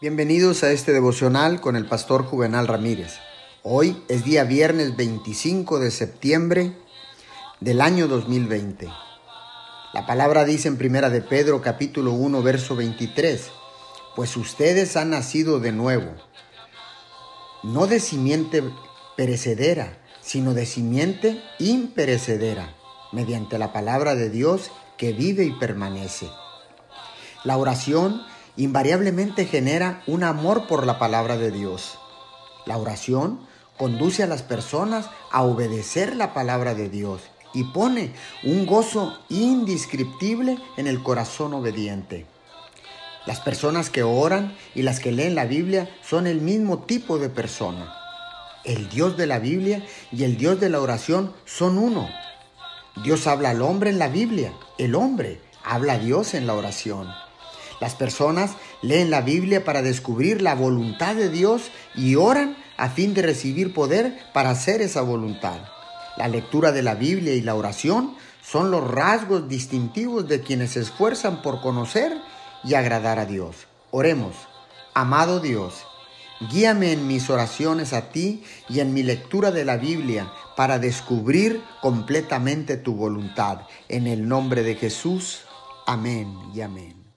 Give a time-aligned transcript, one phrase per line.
[0.00, 3.14] Bienvenidos a este devocional con el pastor Juvenal Ramírez.
[3.64, 6.72] Hoy es día viernes 25 de septiembre
[7.58, 8.88] del año 2020.
[9.92, 13.50] La palabra dice en Primera de Pedro capítulo 1 verso 23,
[14.14, 16.12] pues ustedes han nacido de nuevo,
[17.64, 18.62] no de simiente
[19.16, 22.72] perecedera, sino de simiente imperecedera,
[23.10, 26.30] mediante la palabra de Dios que vive y permanece.
[27.42, 28.22] La oración
[28.58, 31.96] invariablemente genera un amor por la palabra de Dios.
[32.66, 33.40] La oración
[33.78, 37.22] conduce a las personas a obedecer la palabra de Dios
[37.54, 38.12] y pone
[38.42, 42.26] un gozo indescriptible en el corazón obediente.
[43.26, 47.28] Las personas que oran y las que leen la Biblia son el mismo tipo de
[47.28, 47.94] persona.
[48.64, 52.08] El Dios de la Biblia y el Dios de la oración son uno.
[53.04, 57.06] Dios habla al hombre en la Biblia, el hombre habla a Dios en la oración.
[57.80, 63.14] Las personas leen la Biblia para descubrir la voluntad de Dios y oran a fin
[63.14, 65.58] de recibir poder para hacer esa voluntad.
[66.16, 70.80] La lectura de la Biblia y la oración son los rasgos distintivos de quienes se
[70.80, 72.16] esfuerzan por conocer
[72.64, 73.66] y agradar a Dios.
[73.90, 74.34] Oremos,
[74.94, 75.84] amado Dios,
[76.50, 81.62] guíame en mis oraciones a ti y en mi lectura de la Biblia para descubrir
[81.80, 83.60] completamente tu voluntad.
[83.88, 85.42] En el nombre de Jesús,
[85.86, 87.07] amén y amén.